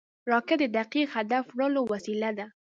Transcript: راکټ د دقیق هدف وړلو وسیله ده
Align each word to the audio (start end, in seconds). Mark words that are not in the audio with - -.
راکټ 0.31 0.59
د 0.61 0.63
دقیق 0.77 1.07
هدف 1.17 1.43
وړلو 1.51 1.81
وسیله 1.91 2.29
ده 2.37 2.45